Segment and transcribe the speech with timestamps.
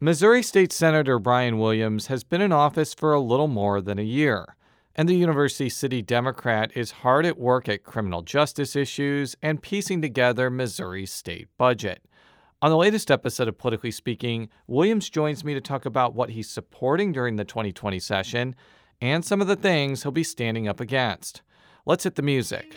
[0.00, 4.02] Missouri State Senator Brian Williams has been in office for a little more than a
[4.02, 4.56] year,
[4.96, 10.02] and the University City Democrat is hard at work at criminal justice issues and piecing
[10.02, 12.02] together Missouri's state budget.
[12.60, 16.50] On the latest episode of Politically Speaking, Williams joins me to talk about what he's
[16.50, 18.56] supporting during the 2020 session
[19.00, 21.42] and some of the things he'll be standing up against.
[21.86, 22.76] Let's hit the music.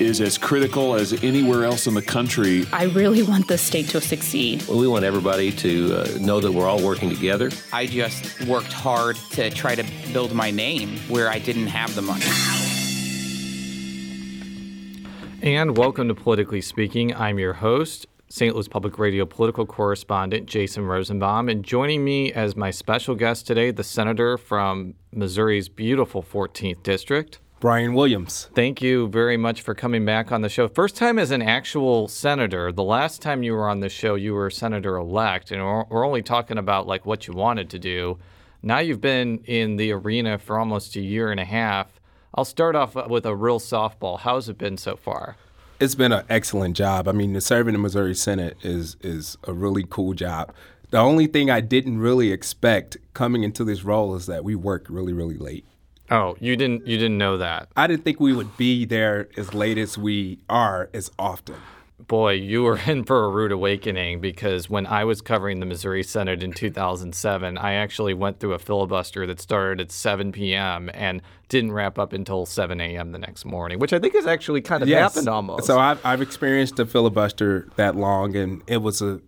[0.00, 2.64] is as critical as anywhere else in the country.
[2.72, 4.64] I really want the state to succeed.
[4.68, 7.50] Well, we want everybody to uh, know that we're all working together.
[7.72, 12.02] I just worked hard to try to build my name where I didn't have the
[12.02, 12.24] money.
[15.42, 17.14] And welcome to Politically Speaking.
[17.14, 18.54] I'm your host, St.
[18.54, 21.48] Louis Public Radio political correspondent Jason Rosenbaum.
[21.48, 27.40] And joining me as my special guest today, the senator from Missouri's beautiful 14th District,
[27.60, 28.48] Brian Williams.
[28.54, 30.68] Thank you very much for coming back on the show.
[30.68, 32.70] First time as an actual senator.
[32.70, 36.06] The last time you were on the show, you were senator elect, and we're, we're
[36.06, 38.16] only talking about like what you wanted to do.
[38.62, 42.00] Now you've been in the arena for almost a year and a half.
[42.32, 44.20] I'll start off with a real softball.
[44.20, 45.36] How's it been so far?
[45.80, 47.08] It's been an excellent job.
[47.08, 50.52] I mean, serving the Missouri Senate is is a really cool job.
[50.90, 54.86] The only thing I didn't really expect coming into this role is that we work
[54.88, 55.66] really, really late.
[56.10, 57.68] Oh, you didn't you didn't know that.
[57.76, 61.56] I didn't think we would be there as late as we are as often.
[61.98, 66.02] Boy, you were in for a rude awakening because when I was covering the Missouri
[66.02, 70.90] Senate in 2007, I actually went through a filibuster that started at 7 p.m.
[70.94, 73.12] and didn't wrap up until 7 a.m.
[73.12, 75.12] the next morning, which I think has actually kind of yes.
[75.12, 75.66] happened almost.
[75.66, 79.20] So I've, I've experienced a filibuster that long, and it was a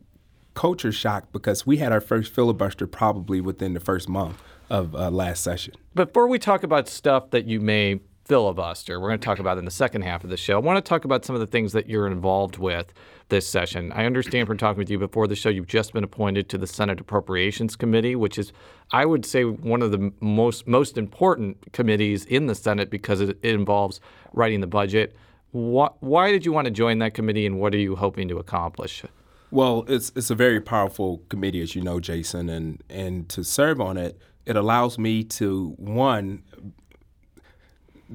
[0.54, 5.10] culture shock because we had our first filibuster probably within the first month of uh,
[5.10, 5.74] last session.
[5.94, 9.64] Before we talk about stuff that you may filibuster, we're going to talk about in
[9.64, 10.54] the second half of the show.
[10.54, 12.94] I want to talk about some of the things that you're involved with
[13.28, 13.90] this session.
[13.92, 16.66] I understand from talking with you before the show, you've just been appointed to the
[16.66, 18.52] Senate Appropriations Committee, which is,
[18.92, 23.30] I would say, one of the most most important committees in the Senate because it,
[23.42, 24.00] it involves
[24.32, 25.16] writing the budget.
[25.50, 28.38] What, why did you want to join that committee, and what are you hoping to
[28.38, 29.02] accomplish?
[29.50, 33.80] Well, it's it's a very powerful committee, as you know, Jason, and and to serve
[33.80, 36.42] on it it allows me to one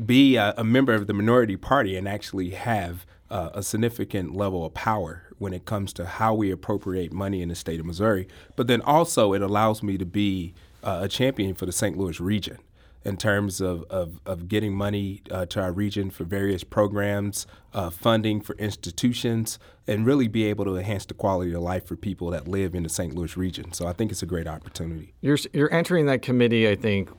[0.06, 4.66] be a, a, member of the minority party and actually have uh, a significant level
[4.66, 8.28] of power when it comes to how we appropriate money in the state of Missouri.
[8.56, 10.54] But then also it allows me to be
[10.84, 11.98] uh, a champion for the St.
[11.98, 12.58] Louis region
[13.06, 17.92] in terms of, of, of getting money uh, to our region for various programs, uh,
[17.92, 22.32] funding for institutions, and really be able to enhance the quality of life for people
[22.32, 23.14] that live in the St.
[23.14, 23.72] Louis region.
[23.74, 25.14] So I think it's a great opportunity.
[25.22, 27.12] You're, you're entering that committee, I think,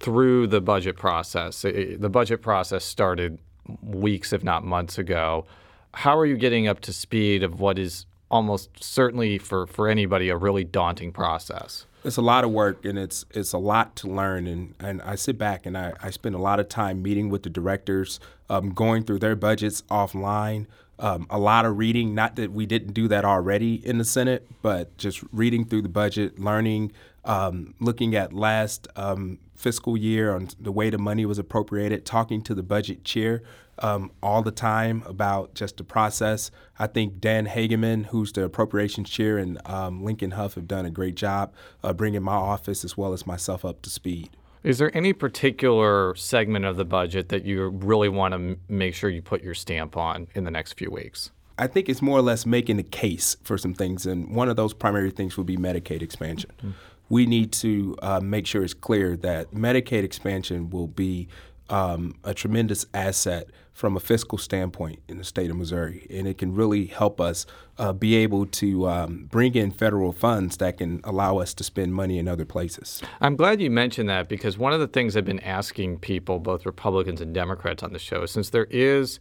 [0.00, 1.60] through the budget process.
[1.60, 3.38] The budget process started
[3.82, 5.44] weeks, if not months ago.
[5.92, 10.30] How are you getting up to speed of what is almost certainly for, for anybody
[10.30, 11.84] a really daunting process?
[12.04, 15.14] It's a lot of work and it's it's a lot to learn and, and I
[15.16, 18.70] sit back and I, I spend a lot of time meeting with the directors, um,
[18.70, 20.66] going through their budgets offline,
[20.98, 22.14] um, a lot of reading.
[22.14, 25.88] Not that we didn't do that already in the Senate, but just reading through the
[25.88, 26.92] budget, learning,
[27.24, 32.42] um, looking at last um, fiscal year on the way the money was appropriated, talking
[32.42, 33.42] to the budget chair
[33.78, 36.50] um, all the time about just the process.
[36.78, 40.90] I think Dan Hegeman, who's the appropriations chair, and um, Lincoln Hough have done a
[40.90, 41.52] great job
[41.84, 44.30] uh, bringing my office as well as myself up to speed.
[44.62, 48.94] Is there any particular segment of the budget that you really want to m- make
[48.94, 51.30] sure you put your stamp on in the next few weeks?
[51.58, 54.56] I think it's more or less making a case for some things, and one of
[54.56, 56.50] those primary things would be Medicaid expansion.
[56.58, 56.70] Mm-hmm.
[57.10, 61.28] We need to uh, make sure it's clear that Medicaid expansion will be
[61.68, 66.36] um, a tremendous asset from a fiscal standpoint in the state of Missouri, and it
[66.36, 67.46] can really help us
[67.78, 71.94] uh, be able to um, bring in federal funds that can allow us to spend
[71.94, 73.02] money in other places.
[73.20, 76.66] I'm glad you mentioned that because one of the things I've been asking people, both
[76.66, 79.18] Republicans and Democrats, on the show, since there is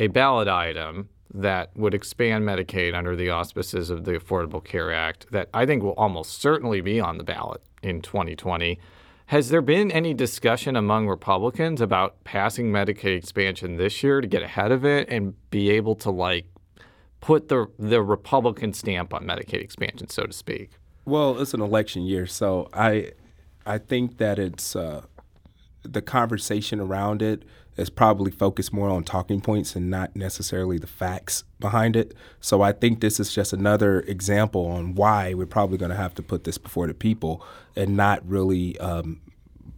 [0.00, 5.26] a ballot item that would expand Medicaid under the auspices of the Affordable Care Act
[5.30, 8.78] that I think will almost certainly be on the ballot in 2020
[9.30, 14.42] has there been any discussion among Republicans about passing Medicaid expansion this year to get
[14.42, 16.46] ahead of it and be able to like
[17.20, 20.72] put the the Republican stamp on Medicaid expansion, so to speak?
[21.04, 23.12] Well, it's an election year, so I
[23.64, 25.02] I think that it's uh,
[25.84, 27.44] the conversation around it
[27.76, 32.14] is probably focused more on talking points and not necessarily the facts behind it.
[32.40, 36.14] So I think this is just another example on why we're probably going to have
[36.16, 37.44] to put this before the people
[37.76, 39.20] and not really um,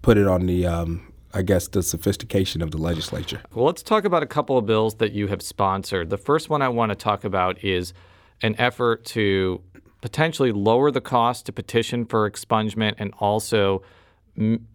[0.00, 3.40] put it on the um, I guess, the sophistication of the legislature.
[3.54, 6.10] Well, let's talk about a couple of bills that you have sponsored.
[6.10, 7.94] The first one I want to talk about is
[8.42, 9.62] an effort to
[10.02, 13.82] potentially lower the cost to petition for expungement and also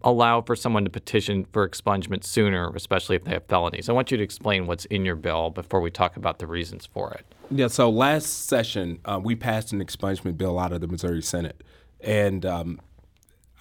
[0.02, 3.88] allow for someone to petition for expungement sooner, especially if they have felonies.
[3.88, 6.86] I want you to explain what's in your bill before we talk about the reasons
[6.86, 7.26] for it.
[7.50, 11.64] Yeah, so last session, uh, we passed an expungement bill out of the Missouri Senate.
[12.00, 12.80] And um,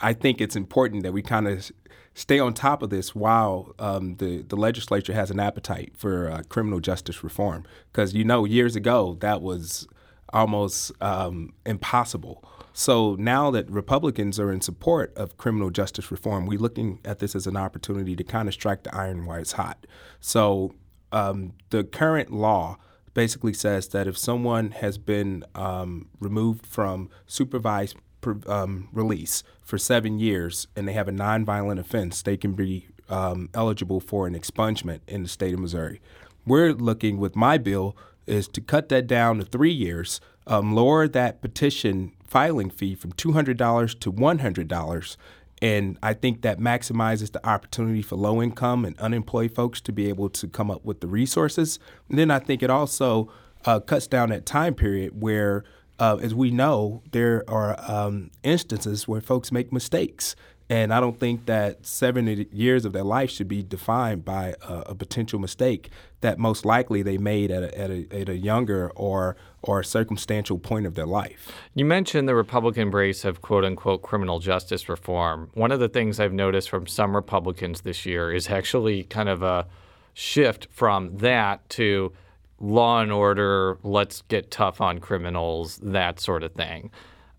[0.02, 1.72] I think it's important that we kind of
[2.14, 6.44] stay on top of this while um, the the legislature has an appetite for uh,
[6.50, 7.64] criminal justice reform.
[7.92, 9.88] Because you know, years ago that was
[10.34, 12.44] almost um, impossible.
[12.80, 17.36] So now that Republicans are in support of criminal justice reform, we're looking at this
[17.36, 19.88] as an opportunity to kind of strike the iron while it's hot.
[20.20, 20.76] So
[21.12, 22.78] um, the current law
[23.16, 27.98] basically says that if someone has been um, removed from supervised
[28.46, 33.50] um, release for seven years and they have a nonviolent offense, they can be um,
[33.56, 36.00] eligible for an expungement in the state of Missouri.
[36.46, 37.98] We're looking with my bill
[38.28, 43.14] is to cut that down to three years, um, lower that petition filing fee from
[43.14, 45.18] $200 to $100.
[45.62, 50.10] And I think that maximizes the opportunity for low income and unemployed folks to be
[50.10, 51.80] able to come up with the resources.
[52.10, 53.32] And then I think it also
[53.66, 55.64] uh, cuts down that time period where
[56.00, 60.36] uh, as we know, there are um, instances where folks make mistakes.
[60.70, 64.74] And I don't think that 70 years of their life should be defined by a,
[64.88, 65.90] a potential mistake
[66.22, 69.86] that most likely they made at a, at a, at a younger or or a
[69.86, 71.52] circumstantial point of their life.
[71.76, 75.50] You mentioned the Republican embrace of quote unquote criminal justice reform.
[75.54, 79.44] One of the things I've noticed from some Republicans this year is actually kind of
[79.44, 79.68] a
[80.14, 82.12] shift from that to
[82.60, 86.90] law and order, let's get tough on criminals, that sort of thing.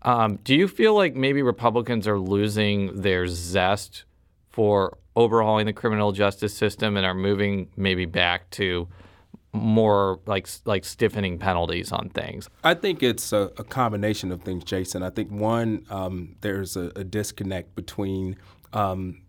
[0.03, 4.05] Um, do you feel like maybe Republicans are losing their zest
[4.49, 8.87] for overhauling the criminal justice system and are moving maybe back to
[9.51, 12.49] more like like stiffening penalties on things?
[12.63, 15.03] I think it's a, a combination of things, Jason.
[15.03, 18.37] I think one, um, there's a, a, disconnect between
[18.73, 19.21] um,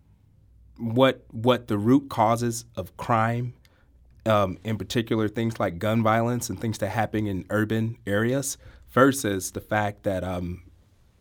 [0.77, 3.55] what what the root causes of crime
[4.27, 8.59] um, in particular things like gun violence and things that happen in urban areas,
[8.91, 10.63] versus the fact that um,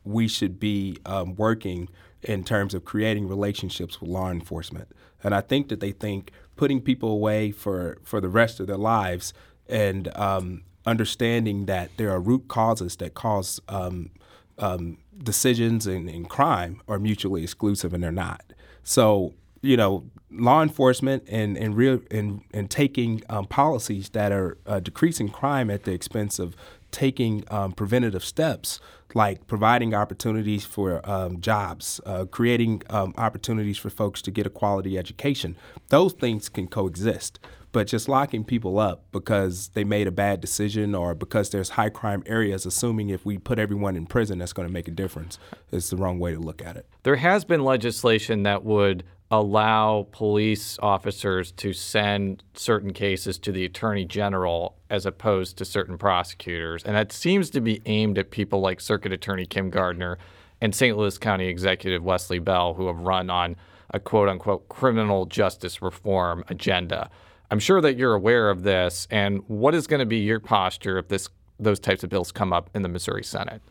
[0.04, 1.88] we should be um, working
[2.24, 4.90] in terms of creating relationships with law enforcement.
[5.24, 8.78] And I think that they think putting people away for, for the rest of their
[8.78, 9.34] lives
[9.70, 14.10] and um, understanding that there are root causes that cause um,
[14.58, 18.44] um, decisions in, in crime are mutually exclusive, and they're not.
[18.84, 24.58] So you know, law enforcement and and real and and taking um, policies that are
[24.66, 26.56] uh, decreasing crime at the expense of
[26.92, 28.80] taking um, preventative steps
[29.16, 34.50] like providing opportunities for um, jobs, uh, creating um, opportunities for folks to get a
[34.50, 35.56] quality education.
[35.90, 37.40] Those things can coexist.
[37.72, 41.90] But just locking people up because they made a bad decision or because there's high
[41.90, 45.38] crime areas, assuming if we put everyone in prison, that's going to make a difference,
[45.72, 46.88] is the wrong way to look at it.
[47.04, 53.64] There has been legislation that would allow police officers to send certain cases to the
[53.64, 56.84] attorney general as opposed to certain prosecutors.
[56.84, 60.18] And that seems to be aimed at people like Circuit Attorney Kim Gardner
[60.62, 60.98] and St.
[60.98, 63.56] Louis County Executive Wesley Bell, who have run on
[63.92, 67.10] a quote unquote criminal justice reform agenda.
[67.52, 69.08] I'm sure that you're aware of this.
[69.10, 71.30] And what is going to be your posture if this
[71.62, 73.62] those types of bills come up in the Missouri Senate?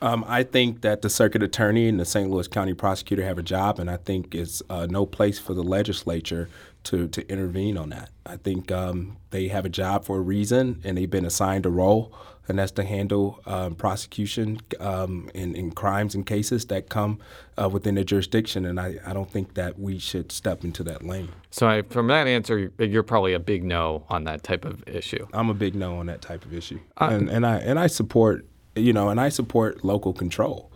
[0.00, 2.30] Um, I think that the circuit attorney and the St.
[2.30, 5.62] Louis County prosecutor have a job, and I think it's uh, no place for the
[5.62, 6.48] legislature
[6.84, 8.10] to, to intervene on that.
[8.24, 11.70] I think um, they have a job for a reason, and they've been assigned a
[11.70, 12.14] role,
[12.46, 17.18] and that's to handle um, prosecution um, in, in, crimes and cases that come
[17.60, 21.04] uh, within their jurisdiction, and I, I don't think that we should step into that
[21.04, 21.28] lane.
[21.50, 25.26] So, I, from that answer, you're probably a big no on that type of issue.
[25.32, 27.86] I'm a big no on that type of issue, uh, and, and I and I
[27.86, 28.46] support
[28.78, 30.70] you know, and I support local control.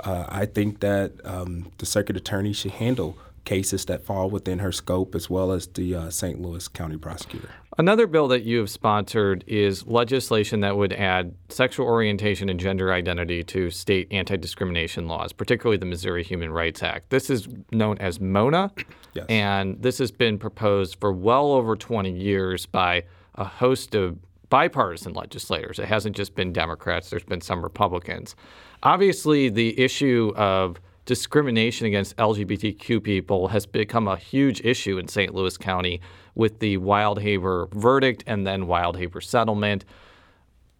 [0.00, 4.72] Uh, I think that um, the circuit attorney should handle cases that fall within her
[4.72, 6.40] scope as well as the uh, St.
[6.40, 7.50] Louis County prosecutor.
[7.76, 12.92] Another bill that you have sponsored is legislation that would add sexual orientation and gender
[12.92, 17.10] identity to state anti discrimination laws, particularly the Missouri Human Rights Act.
[17.10, 18.70] This is known as MONA,
[19.14, 19.26] yes.
[19.28, 24.18] and this has been proposed for well over 20 years by a host of
[24.50, 25.78] bipartisan legislators.
[25.78, 28.36] It hasn't just been Democrats, there's been some Republicans.
[28.82, 35.34] Obviously, the issue of discrimination against LGBTQ people has become a huge issue in St.
[35.34, 36.00] Louis County
[36.34, 39.84] with the Wildhaber verdict and then Wildhaber settlement.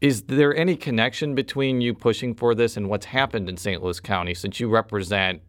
[0.01, 3.83] Is there any connection between you pushing for this and what's happened in St.
[3.83, 5.43] Louis County since you represent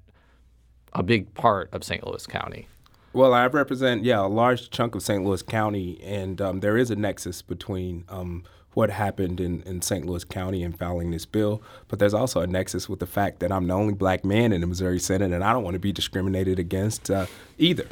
[0.94, 2.06] a big part of St.
[2.06, 2.68] Louis County?
[3.16, 5.24] Well, I represent, yeah, a large chunk of St.
[5.24, 8.44] Louis County, and um, there is a nexus between um,
[8.74, 10.06] what happened in, in St.
[10.06, 13.54] Louis County and filing this bill, but there's also a nexus with the fact that
[13.54, 15.94] I'm the only black man in the Missouri Senate, and I don't want to be
[15.94, 17.88] discriminated against uh, either.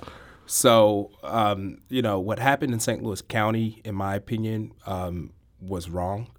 [0.45, 3.01] So, um, you know, what happened in St.
[3.01, 6.31] Louis County, in my opinion, um, was wrong.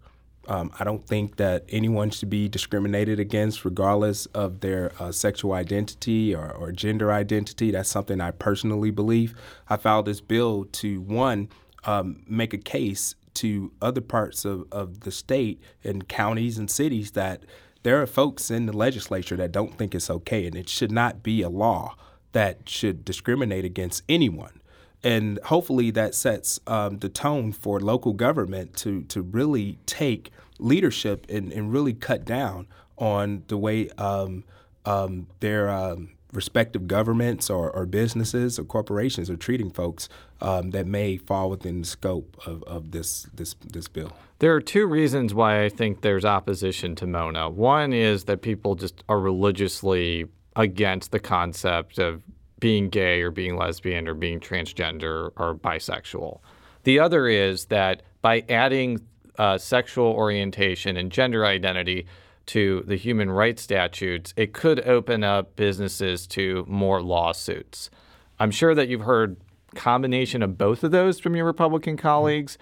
[0.48, 5.52] Um, I don't think that anyone should be discriminated against regardless of their uh, sexual
[5.52, 7.70] identity or, or, gender identity.
[7.70, 9.34] That's something I personally believe.
[9.68, 11.48] I filed this bill to, one,
[11.84, 17.12] um, make a case to other parts of, of the state and counties and cities
[17.12, 17.44] that
[17.82, 21.22] there are folks in the legislature that don't think it's okay, and it should not
[21.22, 21.96] be a law
[22.32, 24.60] that should discriminate against anyone
[25.04, 31.26] and hopefully that sets um, the tone for local government to to really take leadership
[31.28, 34.44] and, and really cut down on the way um,
[34.86, 40.08] um, their um, respective governments or, or, businesses or corporations are treating folks
[40.40, 44.12] um, that may fall within the scope of, of this this this bill.
[44.40, 47.48] There are two reasons why I think there's opposition to Mona.
[47.48, 52.22] One is that people just are religiously against the concept of
[52.64, 56.40] being gay or being lesbian or being transgender or bisexual.
[56.84, 59.02] The other is that by adding
[59.36, 62.06] uh, sexual orientation and gender identity
[62.46, 67.90] to the human rights statutes, it could open up businesses to more lawsuits.
[68.38, 69.36] I'm sure that you've heard
[69.74, 72.56] combination of both of those from your Republican colleagues.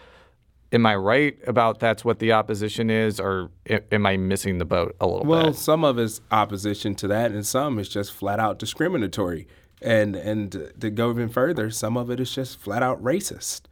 [0.73, 3.52] Am I right about that's what the opposition is, or
[3.92, 5.44] am I missing the boat a little well, bit?
[5.44, 9.47] Well, some of it's opposition to that, and some is just flat out discriminatory.
[9.82, 13.62] And and to go even further, some of it is just flat out racist.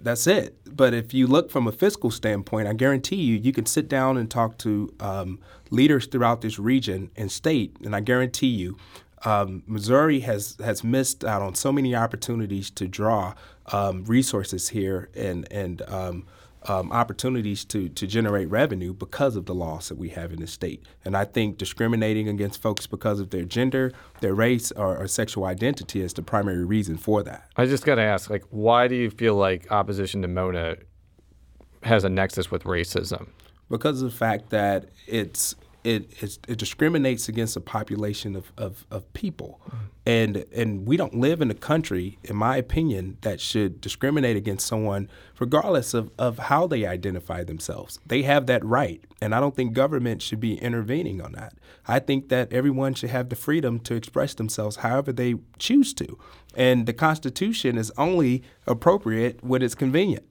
[0.00, 0.56] That's it.
[0.64, 4.16] But if you look from a fiscal standpoint, I guarantee you, you can sit down
[4.16, 8.76] and talk to um, leaders throughout this region and state, and I guarantee you,
[9.24, 13.34] um, Missouri has has missed out on so many opportunities to draw
[13.72, 15.82] um, resources here and and
[16.64, 20.46] um, opportunities to, to generate revenue because of the laws that we have in the
[20.46, 20.84] state.
[21.04, 25.44] And I think discriminating against folks because of their gender, their race, or, or sexual
[25.44, 27.48] identity is the primary reason for that.
[27.56, 30.76] I just got to ask, like, why do you feel like opposition to Mona
[31.82, 33.28] has a nexus with racism?
[33.70, 35.54] Because of the fact that it's
[35.88, 39.60] it, it discriminates against a population of, of, of people.
[39.66, 39.84] Mm-hmm.
[40.06, 44.66] And, and we don't live in a country, in my opinion, that should discriminate against
[44.66, 47.98] someone regardless of, of how they identify themselves.
[48.06, 49.02] They have that right.
[49.20, 51.54] And I don't think government should be intervening on that.
[51.86, 56.18] I think that everyone should have the freedom to express themselves however they choose to.
[56.54, 60.24] And the Constitution is only appropriate when it's convenient.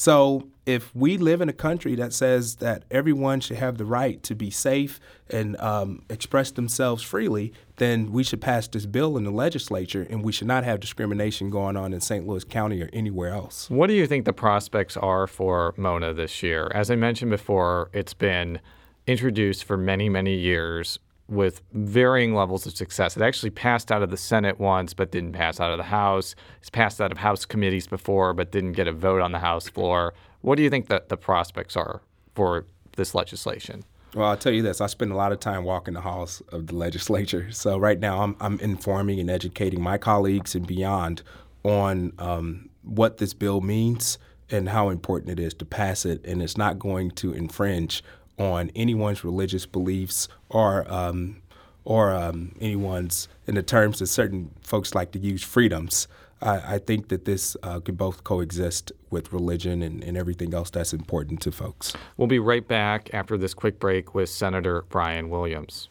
[0.00, 4.22] So if we live in a country that says that everyone should have the right
[4.22, 9.24] to be safe and um, express themselves freely, then we should pass this bill in
[9.24, 12.24] the legislature and we should not have discrimination going on in St.
[12.28, 13.68] Louis County or anywhere else.
[13.70, 16.70] What do you think the prospects are for Mona this year?
[16.72, 18.60] As I mentioned before, it's been
[19.08, 23.16] introduced for many, many years with varying levels of success.
[23.16, 26.34] It actually passed out of the Senate once, but didn't pass out of the House.
[26.60, 29.68] It's passed out of House committees before, but didn't get a vote on the House
[29.68, 30.14] floor.
[30.40, 32.00] What do you think that the prospects are
[32.34, 32.64] for
[32.96, 33.84] this legislation?
[34.14, 34.80] Well, I'll tell you this.
[34.80, 37.48] I spend a lot of time walking the halls of the legislature.
[37.58, 41.22] So right now, I'm, I'm informing and educating my colleagues and beyond
[41.62, 44.16] on um, what this bill means
[44.50, 46.24] and how important it is to pass it.
[46.24, 48.02] And it's not going to infringe
[48.38, 51.42] on anyone's religious beliefs or um,
[51.84, 56.06] or um, anyone's in the terms that certain folks like to use freedoms.
[56.42, 60.70] I, I think that this uh, can both coexist with religion and, and everything else
[60.70, 61.94] that's important to folks.
[62.16, 65.88] We'll be right back after this quick break with Senator Brian Williams.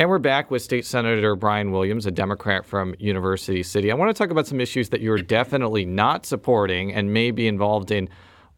[0.00, 3.92] And we're back with State Senator Brian Williams, a Democrat from University City.
[3.92, 7.46] I want to talk about some issues that you're definitely not supporting and may be
[7.46, 8.08] involved in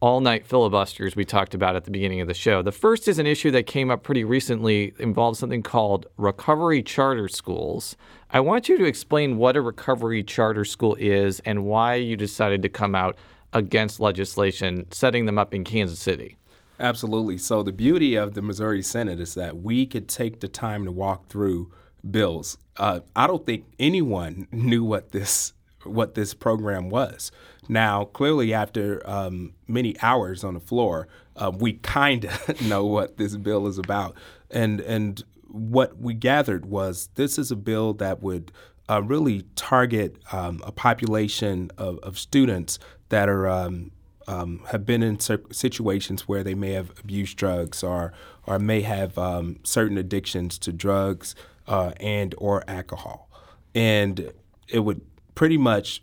[0.02, 2.60] all night filibusters we talked about at the beginning of the show.
[2.60, 7.28] The first is an issue that came up pretty recently, involves something called recovery charter
[7.28, 7.96] schools.
[8.28, 12.62] I want you to explain what a recovery charter school is and why you decided
[12.62, 13.16] to come out
[13.52, 16.36] against legislation setting them up in Kansas City.
[16.80, 17.38] Absolutely.
[17.38, 20.90] So, the beauty of the Missouri Senate is that we could take the time to
[20.90, 21.70] walk through
[22.10, 22.58] bills.
[22.76, 25.52] Uh, I don't think anyone knew what this
[25.84, 27.30] what this program was.
[27.68, 33.16] Now, clearly, after um, many hours on the floor, uh, we kind of know what
[33.16, 34.16] this bill is about,
[34.50, 38.50] and and what we gathered was this is a bill that would
[38.88, 42.78] uh, really target um, a population of, of, students
[43.10, 43.90] that are um,
[44.26, 48.12] um, have been in situations where they may have abused drugs or
[48.46, 51.34] or may have um, certain addictions to drugs
[51.68, 53.28] uh, and or alcohol,
[53.74, 54.32] and
[54.68, 55.00] it would
[55.34, 56.02] pretty much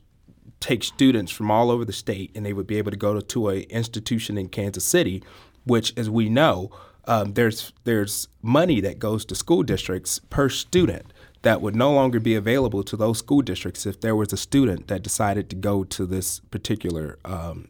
[0.59, 3.21] take students from all over the state, and they would be able to go to,
[3.21, 5.23] to a institution in Kansas City,
[5.63, 6.71] which, as we know,
[7.05, 12.19] um, there's there's money that goes to school districts per student that would no longer
[12.19, 15.83] be available to those school districts if there was a student that decided to go
[15.85, 17.69] to this particular um,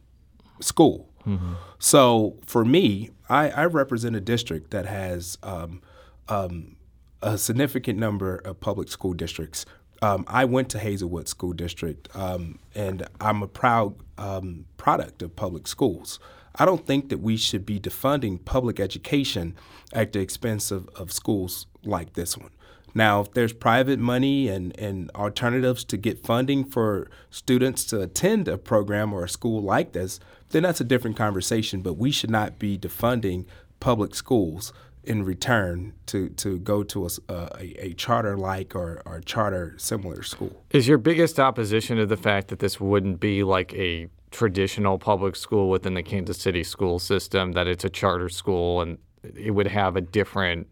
[0.59, 1.09] school.
[1.25, 1.53] Mm-hmm.
[1.77, 5.81] So for me, I, I, represent a district that has um,
[6.27, 6.77] um,
[7.21, 9.65] a significant number of public school districts.
[10.01, 15.35] Um, I went to Hazelwood School District, um, and I'm a proud um, product of
[15.35, 16.19] public schools.
[16.55, 19.55] I don't think that we should be defunding public education
[19.93, 22.51] at the expense of, of schools like this one.
[22.95, 28.47] Now, if there's private money and, and alternatives to get funding for students to attend
[28.47, 31.81] a program or a school like this, then that's a different conversation.
[31.81, 33.45] But we should not be defunding
[33.79, 39.21] public schools in return to, to go to a, a, a charter like or, or
[39.21, 40.63] charter similar school.
[40.71, 45.35] Is your biggest opposition to the fact that this wouldn't be like a traditional public
[45.35, 49.67] school within the Kansas City school system, that it's a charter school and it would
[49.67, 50.67] have a different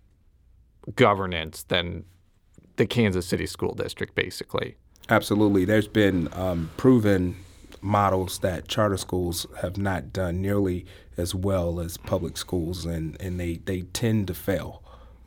[0.96, 2.03] governance than
[2.75, 4.75] the Kansas City School District, basically.
[5.10, 5.65] Absolutely.
[5.65, 7.38] There's been um, proven
[7.88, 10.86] models that charter schools have not done nearly
[11.17, 14.84] as well as public schools, and, and they, they tend to fail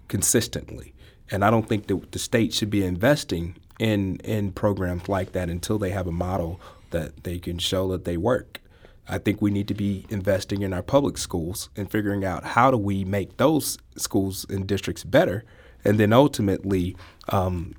[0.09, 0.95] consistently.
[1.31, 5.49] And I don't think that the state should be investing in, in programs like that
[5.49, 8.61] until they have a model that they can show that they work.
[9.09, 12.71] I think we need to be investing in our public schools and figuring out how
[12.71, 15.45] do we make those schools and districts better,
[15.85, 16.97] and then ultimately,
[17.31, 17.75] um,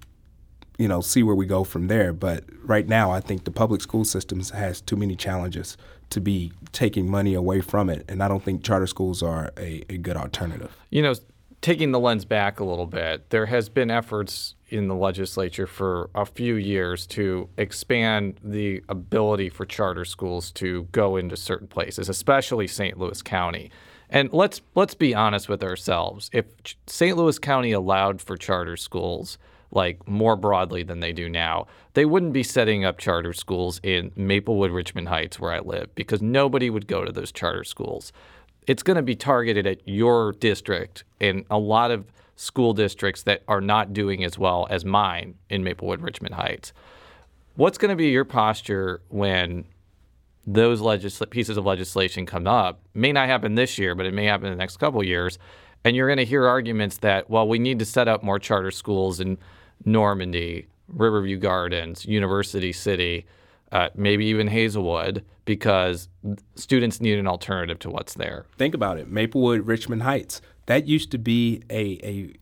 [0.81, 2.11] you know, see where we go from there.
[2.11, 5.77] But right now, I think the public school systems has too many challenges
[6.09, 9.83] to be taking money away from it, and I don't think charter schools are a,
[9.89, 10.75] a good alternative.
[10.89, 11.13] You know,
[11.61, 16.09] taking the lens back a little bit, there has been efforts in the legislature for
[16.15, 22.09] a few years to expand the ability for charter schools to go into certain places,
[22.09, 22.97] especially St.
[22.97, 23.69] Louis County.
[24.09, 26.29] And let's let's be honest with ourselves.
[26.33, 26.45] If
[26.87, 27.15] St.
[27.15, 29.37] Louis County allowed for charter schools
[29.71, 34.11] like more broadly than they do now, they wouldn't be setting up charter schools in
[34.15, 38.11] Maplewood, Richmond Heights, where I live, because nobody would go to those charter schools.
[38.67, 42.05] It's going to be targeted at your district, and a lot of
[42.35, 46.73] school districts that are not doing as well as mine in Maplewood, Richmond Heights.
[47.55, 49.65] What's going to be your posture when
[50.47, 52.81] those legisl- pieces of legislation come up?
[52.93, 55.37] May not happen this year, but it may happen in the next couple years.
[55.83, 58.71] And you're going to hear arguments that, well, we need to set up more charter
[58.71, 59.37] schools in
[59.85, 63.25] Normandy, Riverview Gardens, University City,
[63.71, 66.09] uh, maybe even Hazelwood, because
[66.55, 68.45] students need an alternative to what's there.
[68.57, 72.33] Think about it Maplewood, Richmond Heights that used to be a, a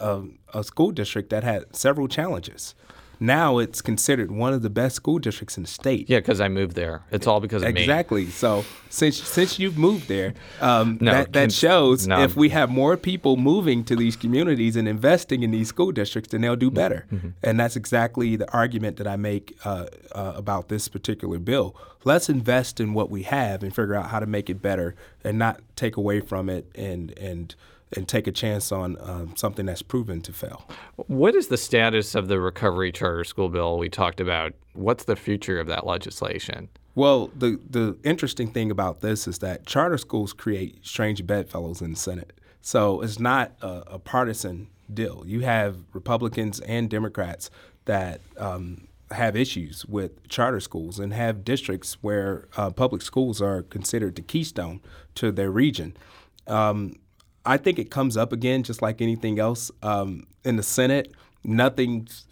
[0.00, 0.22] a,
[0.54, 2.74] a, school district that had several challenges.
[3.20, 6.08] Now it's considered one of the best school districts in the state.
[6.08, 7.02] Yeah, because I moved there.
[7.10, 8.22] It's all because of exactly.
[8.22, 8.28] me.
[8.28, 8.30] Exactly.
[8.30, 12.22] So since since you've moved there, um, no, that, that shows no.
[12.22, 16.30] if we have more people moving to these communities and investing in these school districts,
[16.30, 17.06] then they'll do better.
[17.12, 17.28] Mm-hmm.
[17.42, 21.76] And that's exactly the argument that I make uh, uh, about this particular bill.
[22.04, 25.38] Let's invest in what we have and figure out how to make it better, and
[25.38, 27.54] not take away from it and and
[27.96, 30.68] and take a chance on um, something that's proven to fail.
[31.06, 34.54] What is the status of the recovery charter school bill we talked about?
[34.74, 36.68] What's the future of that legislation?
[36.94, 41.92] Well, the the interesting thing about this is that charter schools create strange bedfellows in
[41.92, 42.32] the Senate.
[42.60, 45.22] So it's not a, a partisan deal.
[45.26, 47.50] You have Republicans and Democrats
[47.86, 53.62] that um, have issues with charter schools and have districts where uh, public schools are
[53.62, 54.80] considered the keystone
[55.16, 55.96] to their region.
[56.46, 56.96] Um,
[57.44, 61.12] I think it comes up again, just like anything else um, in the Senate.
[61.42, 62.26] Nothing's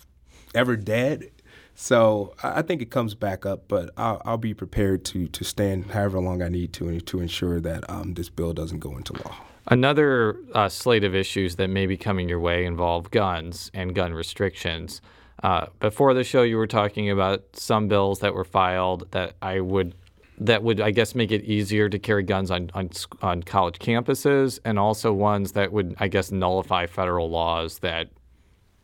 [0.55, 1.31] ever dead,
[1.75, 3.69] so I think it comes back up.
[3.69, 7.61] But I'll, I'll be prepared to to stand however long I need to to ensure
[7.61, 9.35] that um, this bill doesn't go into law.
[9.71, 14.15] Another uh, slate of issues that may be coming your way involve guns and gun
[14.15, 15.03] restrictions.
[15.43, 19.61] Uh, before the show, you were talking about some bills that were filed that I
[19.61, 19.95] would
[20.41, 22.91] that would, I guess, make it easier to carry guns on, on,
[23.23, 28.09] on college campuses, and also ones that would, I guess, nullify federal laws that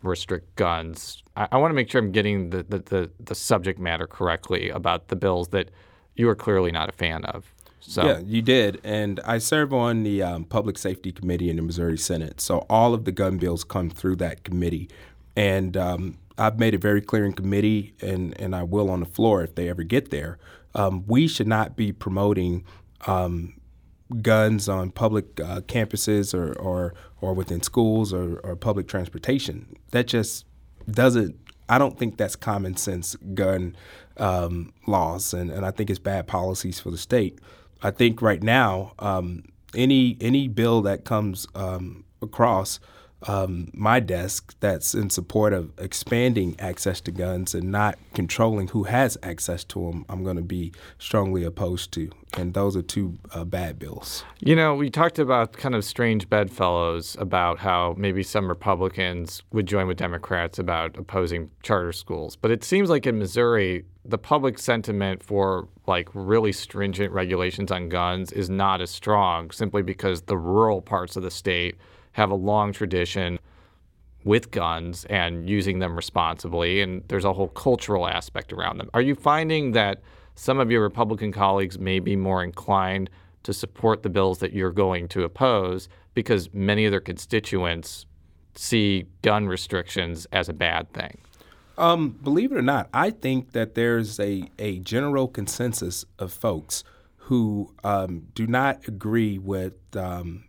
[0.03, 1.23] restrict guns.
[1.37, 4.69] I, I want to make sure I'm getting the, the, the, the subject matter correctly
[4.69, 5.71] about the bills that
[6.17, 7.53] you are clearly not a fan of.
[7.81, 8.07] So.
[8.07, 8.81] Yeah, you did.
[8.83, 12.41] And I serve on the um, Public Safety Committee in the Missouri Senate.
[12.41, 14.89] So all of the gun bills come through that committee.
[15.37, 19.07] And um, I've made it very clear in committee, and, and I will on the
[19.07, 20.39] floor if they ever get there.
[20.75, 22.65] Um, we should not be promoting
[23.07, 23.55] um,
[24.23, 29.77] guns on public uh, campuses or, or, or within schools or, or public transportation.
[29.91, 30.47] That just
[30.91, 31.37] doesn't,
[31.69, 33.77] I don't think that's common sense gun
[34.17, 37.39] um, laws, and, and I think it's bad policies for the state.
[37.83, 42.81] I think right now, um, any any bill that comes um, across
[43.27, 48.85] um, my desk that's in support of expanding access to guns and not controlling who
[48.85, 52.11] has access to them, I'm going to be strongly opposed to.
[52.37, 54.25] And those are two uh, bad bills.
[54.41, 59.67] You know, we talked about kind of strange bedfellows about how maybe some Republicans would
[59.67, 62.37] join with Democrats about opposing charter schools.
[62.37, 67.89] But it seems like in Missouri, the public sentiment for like really stringent regulations on
[67.89, 71.77] guns is not as strong simply because the rural parts of the state
[72.15, 73.39] have a long tradition
[74.25, 78.89] with guns and using them responsibly and there's a whole cultural aspect around them.
[78.95, 80.01] Are you finding that
[80.35, 83.11] some of your Republican colleagues may be more inclined
[83.43, 88.07] to support the bills that you're going to oppose because many of their constituents
[88.55, 91.19] see gun restrictions as a bad thing?
[91.77, 96.85] Um, believe it or not, I think that there's a, a general consensus of folks
[97.17, 100.45] who um, do not agree with um,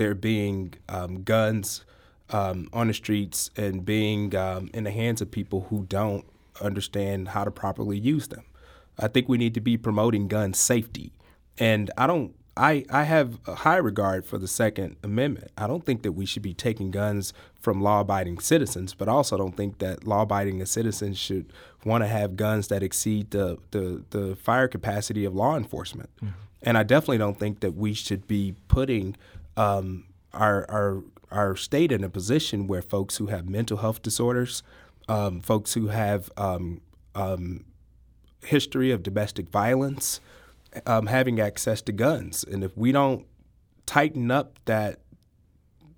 [0.00, 1.84] there being um, guns
[2.30, 6.24] um, on the streets and being um, in the hands of people who don't
[6.60, 8.44] understand how to properly use them.
[8.98, 11.12] I think we need to be promoting gun safety.
[11.58, 15.50] And I don't I, I have a high regard for the Second Amendment.
[15.56, 19.12] I don't think that we should be taking guns from law abiding citizens, but I
[19.12, 21.52] also don't think that law abiding citizens should
[21.84, 26.10] want to have guns that exceed the, the, the fire capacity of law enforcement.
[26.16, 26.34] Mm-hmm.
[26.62, 29.16] And I definitely don't think that we should be putting
[29.60, 34.62] um, our, our, our state in a position where folks who have mental health disorders,
[35.08, 36.80] um, folks who have um,
[37.14, 37.64] um
[38.42, 40.20] history of domestic violence,
[40.86, 42.42] um, having access to guns.
[42.44, 43.26] And if we don't
[43.84, 45.00] tighten up that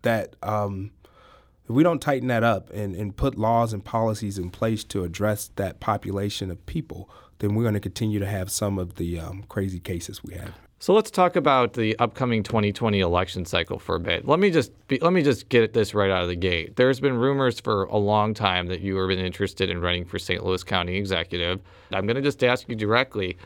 [0.01, 4.83] that if we don't tighten that up and, and put laws and policies in place
[4.85, 8.97] to address that population of people, then we're going to continue to have some of
[8.97, 10.59] the um, crazy cases we have.
[10.83, 14.27] So let's talk about the upcoming 2020 election cycle for a bit.
[14.27, 16.75] Let me just be, let me just get this right out of the gate.
[16.75, 20.19] There's been rumors for a long time that you have been interested in running for
[20.19, 20.45] St.
[20.45, 21.61] Louis County Executive.
[21.93, 23.37] I'm going to just ask you directly: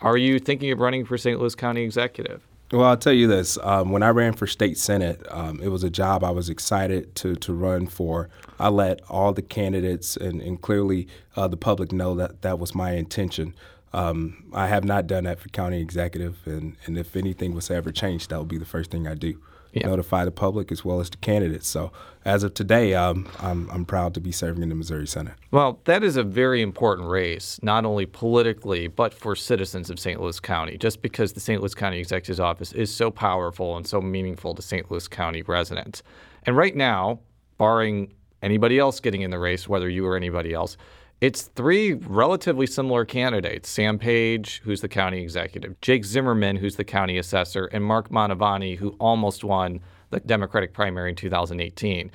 [0.00, 1.38] are you thinking of running for St.
[1.38, 2.40] Louis County Executive?
[2.72, 3.58] Well, I'll tell you this.
[3.62, 7.14] Um, when I ran for state senate, um, it was a job I was excited
[7.16, 8.30] to, to run for.
[8.58, 12.74] I let all the candidates and, and clearly uh, the public know that that was
[12.74, 13.54] my intention.
[13.94, 17.74] Um, I have not done that for county executive, and, and if anything was to
[17.74, 19.40] ever changed, that would be the first thing I do
[19.74, 19.86] yep.
[19.86, 21.68] notify the public as well as the candidates.
[21.68, 21.92] So
[22.24, 25.34] as of today, um, I'm, I'm proud to be serving in the Missouri Senate.
[25.50, 30.20] Well, that is a very important race, not only politically, but for citizens of St.
[30.20, 31.60] Louis County, just because the St.
[31.60, 34.90] Louis County Executive's Office is so powerful and so meaningful to St.
[34.90, 36.02] Louis County residents.
[36.44, 37.20] And right now,
[37.58, 40.76] barring anybody else getting in the race, whether you or anybody else,
[41.24, 46.84] it's three relatively similar candidates Sam Page, who's the county executive, Jake Zimmerman, who's the
[46.84, 52.10] county assessor, and Mark Mantovani, who almost won the Democratic primary in 2018.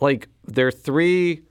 [0.00, 1.42] Like, they're three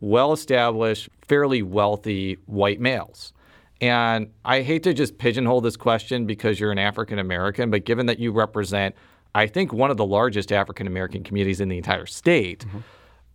[0.00, 3.32] well established, fairly wealthy white males.
[3.80, 8.06] And I hate to just pigeonhole this question because you're an African American, but given
[8.06, 8.96] that you represent,
[9.36, 12.66] I think, one of the largest African American communities in the entire state.
[12.66, 12.78] Mm-hmm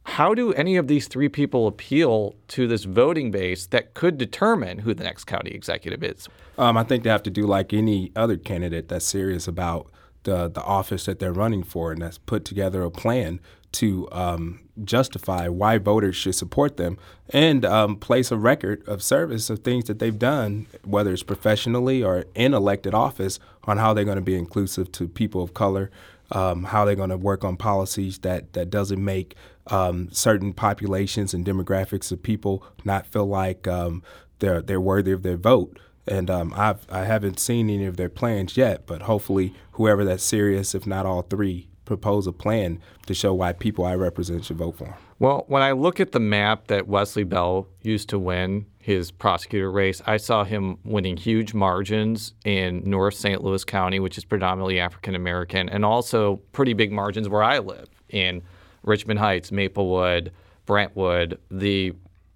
[0.04, 4.80] how do any of these three people appeal to this voting base that could determine
[4.80, 6.28] who the next county executive is?
[6.58, 9.92] Um, I think they have to do like any other candidate that's serious about
[10.24, 13.40] the the office that they're running for, and that's put together a plan
[13.74, 16.98] to um, justify why voters should support them
[17.30, 22.04] and um, place a record of service of things that they've done, whether it's professionally
[22.04, 25.90] or in elected office, on how they're going to be inclusive to people of color,
[26.32, 29.36] um, how they're going to work on policies that that doesn't make
[29.67, 34.04] um, certain populations and demographics of people not feel like um,
[34.39, 35.80] they're they're worthy of their vote.
[36.08, 40.24] And um, I've I haven't seen any of their plans yet, but hopefully whoever that's
[40.24, 44.56] serious, if not all three, propose a plan to show why people I represent should
[44.58, 44.93] vote for him?
[45.19, 49.69] Well, when I look at the map that Wesley Bell used to win his prosecutor
[49.69, 53.43] race, I saw him winning huge margins in North St.
[53.43, 57.89] Louis County, which is predominantly African American, and also pretty big margins where I live
[58.08, 58.41] in
[58.84, 60.32] Richmond Heights, Maplewood,
[60.65, 61.91] Brentwood, the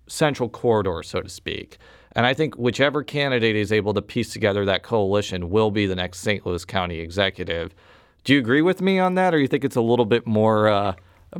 [0.08, 1.78] central corridor, so to speak.
[2.12, 5.96] And I think whichever candidate is able to piece together that coalition will be the
[5.96, 6.46] next St.
[6.46, 7.74] Louis County executive.
[8.26, 10.68] Do you agree with me on that, or you think it's a little bit more
[10.68, 10.96] uh,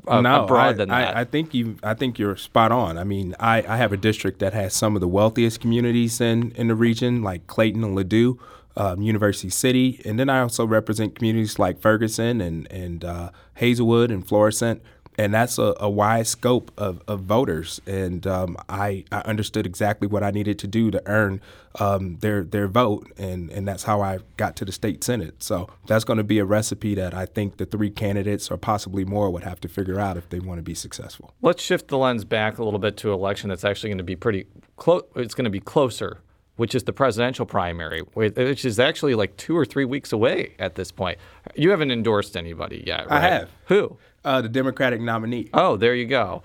[0.08, 1.18] no, broad I, than I, that?
[1.18, 1.78] I think you.
[1.84, 2.98] I think you're spot on.
[2.98, 6.52] I mean, I, I have a district that has some of the wealthiest communities in
[6.52, 8.38] in the region, like Clayton and Ladue,
[8.78, 14.12] um, University City, and then I also represent communities like Ferguson and and uh, Hazelwood
[14.12, 14.82] and Florissant,
[15.18, 17.82] and that's a, a wide scope of, of voters.
[17.86, 21.42] And um, I, I understood exactly what I needed to do to earn
[21.80, 25.44] um, their their vote, and, and that's how I got to the state senate.
[25.44, 29.04] So that's going to be a recipe that I think the three candidates or possibly
[29.04, 31.34] more would have to figure out if they want to be successful.
[31.42, 34.16] Let's shift the lens back a little bit to election that's actually going to be
[34.16, 34.48] pretty
[34.78, 35.04] close.
[35.16, 36.22] It's going to be closer.
[36.58, 40.76] Which is the presidential primary, which is actually like two or three weeks away at
[40.76, 41.18] this point.
[41.54, 43.22] You haven't endorsed anybody yet, right?
[43.22, 43.50] I have.
[43.66, 43.98] Who?
[44.26, 45.48] Uh, the Democratic nominee.
[45.54, 46.42] Oh, there you go.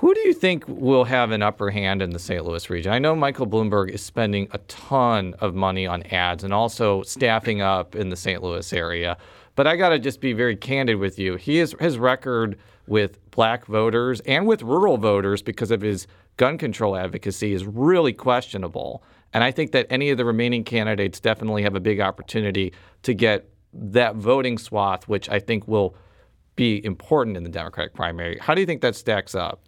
[0.00, 2.44] Who do you think will have an upper hand in the St.
[2.44, 2.92] Louis region?
[2.92, 7.60] I know Michael Bloomberg is spending a ton of money on ads and also staffing
[7.60, 8.42] up in the St.
[8.42, 9.18] Louis area.
[9.54, 11.36] But I got to just be very candid with you.
[11.36, 16.06] He is his record with black voters and with rural voters because of his
[16.38, 19.02] gun control advocacy is really questionable.
[19.32, 23.14] And I think that any of the remaining candidates definitely have a big opportunity to
[23.14, 25.96] get that voting swath, which I think will
[26.56, 28.38] be important in the Democratic primary.
[28.38, 29.60] How do you think that stacks up?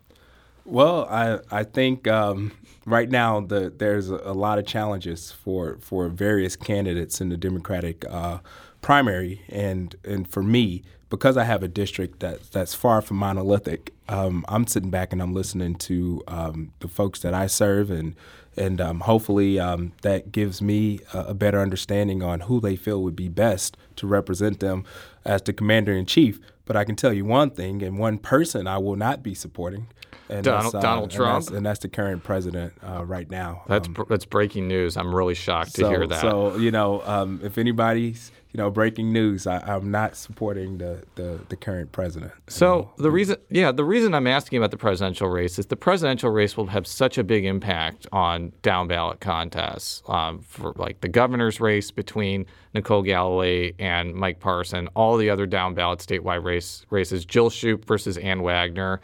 [0.64, 2.53] Well, I I think um,
[2.85, 8.05] right now the, there's a, lot of challenges for for various candidates in the Democratic
[8.11, 8.38] uh,
[8.81, 13.94] primary, and and for me because I have a district that that's far from monolithic,
[14.09, 18.16] um, I'm sitting back and I'm listening to um, the folks that I serve, and
[18.57, 23.03] and um, hopefully um, that gives me a, a, better understanding on who they feel
[23.03, 24.85] would be best to represent them
[25.25, 26.40] as the commander in chief.
[26.66, 29.87] But I can tell you one thing, and one person I will not be supporting.
[30.29, 33.62] And Donald, uh, Donald and Trump, that's, and that's, the current president uh, right now.
[33.68, 34.96] That's um, that's breaking news.
[34.96, 36.20] I'm really shocked so, to hear that.
[36.20, 41.03] So you know, um, if anybody's you know breaking news, I, am not supporting the,
[41.16, 42.33] the, the current president.
[42.49, 46.31] So the reason, yeah, the reason I'm asking about the presidential race is the presidential
[46.31, 50.03] race will have such a big impact on down ballot contests.
[50.09, 55.45] Um, for like the governor's race between Nicole Galloway and Mike Parson, all the other
[55.45, 59.03] down ballot statewide race races, Jill Schupp versus Ann Wagner.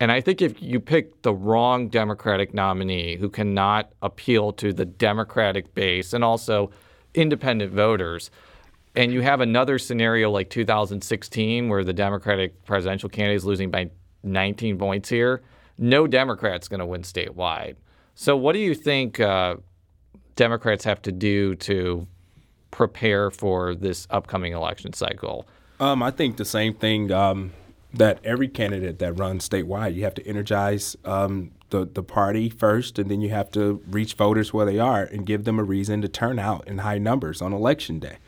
[0.00, 4.86] And I think if you pick the wrong Democratic nominee who cannot appeal to the
[4.86, 6.70] Democratic base and also
[7.14, 8.30] independent voters,
[8.94, 13.90] and you have another scenario like 2016 where the Democratic presidential candidate is losing by
[14.22, 15.42] 19 points here,
[15.78, 17.76] no Democrat's going to win statewide.
[18.14, 19.56] So, what do you think uh,
[20.36, 22.06] Democrats have to do to
[22.70, 25.46] prepare for this upcoming election cycle?
[25.80, 27.52] Um, I think the same thing um,
[27.92, 32.98] that every candidate that runs statewide, you have to energize um, the, the party first,
[32.98, 36.00] and then you have to reach voters where they are and give them a reason
[36.02, 38.18] to turn out in high numbers on election day.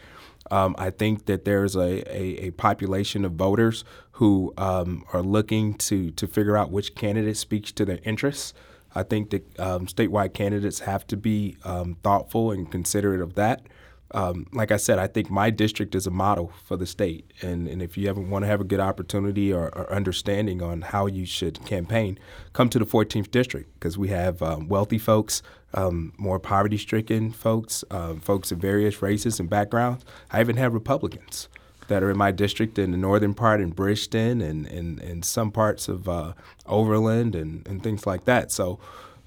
[0.50, 5.74] Um, I think that there's a, a, a, population of voters who um, are looking
[5.74, 8.54] to, to figure out which candidate speaks to their interests.
[8.94, 13.66] I think that um, statewide candidates have to be um, thoughtful and considerate of that
[14.12, 17.32] um, like I said, I think my district is a model for the state.
[17.42, 20.82] And, and if you ever want to have a good opportunity or, or understanding on
[20.82, 22.18] how you should campaign,
[22.52, 25.42] come to the 14th district because we have um, wealthy folks,
[25.74, 30.04] um, more poverty stricken folks, um, folks of various races and backgrounds.
[30.30, 31.48] I even have Republicans
[31.88, 35.50] that are in my district in the northern part in Bridgeton and, and, and some
[35.50, 36.32] parts of uh,
[36.66, 38.50] Overland and, and things like that.
[38.50, 38.78] So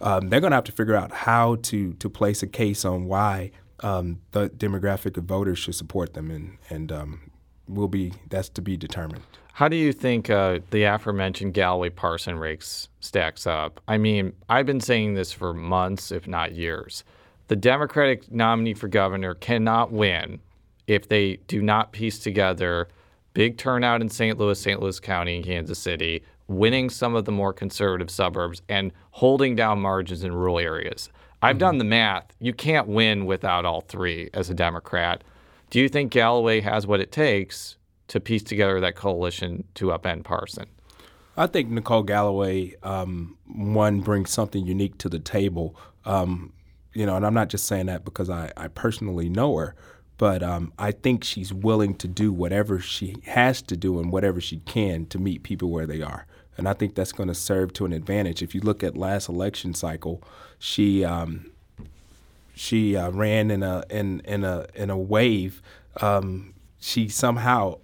[0.01, 3.05] um, they're going to have to figure out how to, to place a case on
[3.05, 3.51] why
[3.83, 7.31] um, the demographic of voters should support them, and and um,
[7.67, 9.23] will be that's to be determined.
[9.53, 13.81] How do you think uh, the aforementioned Galloway Parson race stacks up?
[13.87, 17.03] I mean, I've been saying this for months, if not years.
[17.47, 20.39] The Democratic nominee for governor cannot win
[20.87, 22.87] if they do not piece together
[23.33, 24.37] big turnout in St.
[24.37, 24.81] Louis, St.
[24.81, 29.79] Louis County, and Kansas City, winning some of the more conservative suburbs, and holding down
[29.79, 31.09] margins in rural areas.
[31.41, 31.59] I've mm-hmm.
[31.59, 32.25] done the math.
[32.39, 35.23] You can't win without all three as a Democrat.
[35.69, 40.23] Do you think Galloway has what it takes to piece together that coalition to upend
[40.23, 40.65] Parson?
[41.37, 45.75] I think Nicole Galloway, um, one, brings something unique to the table.
[46.05, 46.53] Um,
[46.93, 49.75] you know, and I'm not just saying that because I, I personally know her,
[50.17, 54.41] but um, I think she's willing to do whatever she has to do and whatever
[54.41, 56.25] she can to meet people where they are
[56.59, 58.43] and I think that's going to serve to an advantage.
[58.43, 60.21] If you look at last election cycle,
[60.59, 61.51] she um,
[62.53, 65.61] she uh, ran in a in in a in a wave.
[66.01, 67.79] Um, she somehow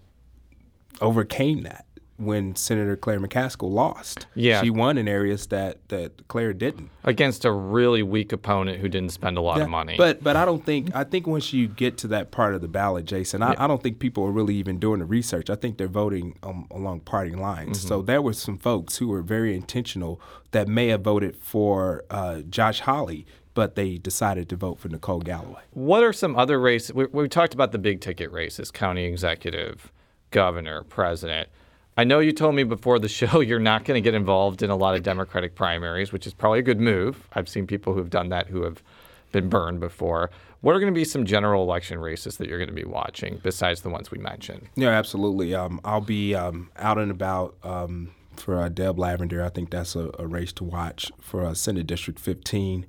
[1.00, 1.85] overcame that,
[2.18, 4.26] when Senator Claire McCaskill lost.
[4.36, 4.62] Yeah.
[4.62, 6.90] She won in areas that, that Claire didn't.
[7.04, 9.96] Against a really weak opponent who didn't spend a lot Yeah, of money.
[9.98, 12.68] But but I don't think I think once you get to that part of the
[12.68, 15.50] ballot, Jason, I, I don't think people are really even doing the research.
[15.50, 17.80] I think they're voting um, along party lines.
[17.80, 17.88] Mm-hmm.
[17.88, 22.42] So there were some folks who were very intentional that may have voted for uh,
[22.42, 25.62] Josh Hawley, but they decided to vote for Nicole Galloway.
[25.72, 26.94] What are some other races?
[26.94, 29.92] We, we talked about the big ticket races county executive,
[30.32, 31.50] governor, president.
[31.98, 34.70] I know you told me before the show you're not going to get involved in
[34.70, 37.28] a lot of Democratic primaries, which is probably a good move.
[37.34, 38.84] I've seen people who've done that who have
[39.32, 40.30] been burned before.
[40.62, 43.40] What are going to be some general election races that you're going to be watching
[43.44, 44.68] besides the ones we mentioned?
[44.76, 45.54] Yeah, absolutely.
[45.54, 49.44] Um, I'll be um, out and about um, for uh, Deb Lavender.
[49.44, 52.86] I think that's a, a race to watch for uh, Senate District 15.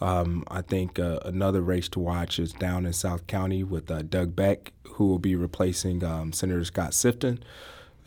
[0.00, 4.02] Um, I think uh, another race to watch is down in South County with uh,
[4.02, 7.38] Doug Beck, who will be replacing um, Senator Scott Sifton.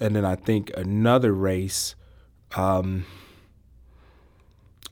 [0.03, 1.95] And then I think another race.
[2.55, 3.05] Um,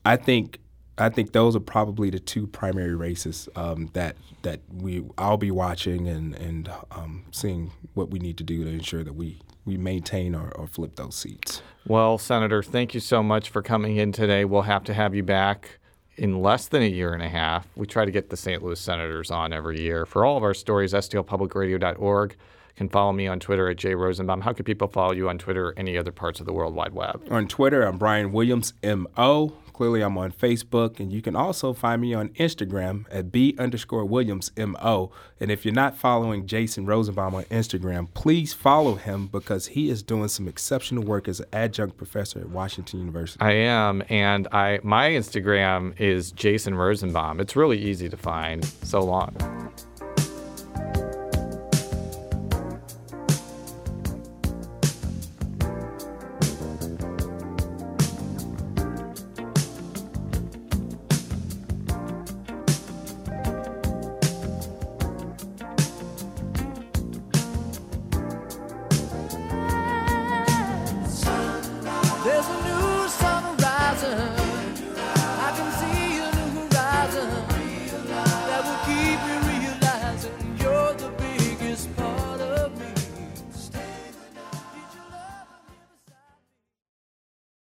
[0.06, 0.58] I think
[0.96, 5.50] I think those are probably the two primary races um, that that we I'll be
[5.50, 9.76] watching and and um, seeing what we need to do to ensure that we we
[9.76, 11.60] maintain or, or flip those seats.
[11.86, 14.46] Well, Senator, thank you so much for coming in today.
[14.46, 15.78] We'll have to have you back
[16.16, 17.68] in less than a year and a half.
[17.76, 18.62] We try to get the St.
[18.62, 20.06] Louis Senators on every year.
[20.06, 22.36] For all of our stories, stlpublicradio.org.
[22.76, 24.40] Can follow me on Twitter at Jay Rosenbaum.
[24.40, 26.94] How can people follow you on Twitter or any other parts of the World Wide
[26.94, 27.26] Web?
[27.30, 29.54] On Twitter, I'm Brian Williams MO.
[29.72, 34.04] Clearly, I'm on Facebook, and you can also find me on Instagram at B underscore
[34.04, 35.10] Williams MO.
[35.40, 40.02] And if you're not following Jason Rosenbaum on Instagram, please follow him because he is
[40.02, 43.42] doing some exceptional work as an adjunct professor at Washington University.
[43.42, 47.40] I am, and I my Instagram is Jason Rosenbaum.
[47.40, 48.64] It's really easy to find.
[48.64, 49.34] So long.